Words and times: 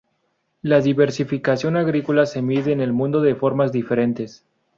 La 0.63 0.81
diversificación 0.81 1.77
agrícola 1.77 2.25
se 2.25 2.41
mide 2.41 2.71
en 2.71 2.81
el 2.81 2.91
mundo 2.91 3.21
de 3.21 3.35
formas 3.35 3.71
diferentes. 3.71 4.43